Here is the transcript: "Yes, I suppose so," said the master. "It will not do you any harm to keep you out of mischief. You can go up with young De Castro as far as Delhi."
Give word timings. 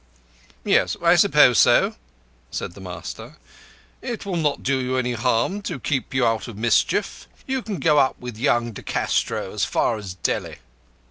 "Yes, 0.63 0.97
I 0.99 1.15
suppose 1.15 1.59
so," 1.59 1.93
said 2.49 2.73
the 2.73 2.81
master. 2.81 3.37
"It 4.01 4.25
will 4.25 4.35
not 4.35 4.63
do 4.63 4.79
you 4.79 4.97
any 4.97 5.13
harm 5.13 5.61
to 5.69 5.79
keep 5.79 6.15
you 6.15 6.25
out 6.25 6.47
of 6.47 6.57
mischief. 6.57 7.27
You 7.45 7.61
can 7.61 7.77
go 7.77 7.99
up 7.99 8.19
with 8.19 8.35
young 8.35 8.71
De 8.71 8.81
Castro 8.81 9.53
as 9.53 9.63
far 9.63 9.97
as 9.99 10.15
Delhi." 10.15 10.57